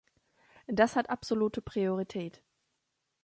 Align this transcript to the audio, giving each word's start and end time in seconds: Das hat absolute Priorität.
Das 0.65 0.95
hat 0.95 1.11
absolute 1.11 1.61
Priorität. 1.61 2.41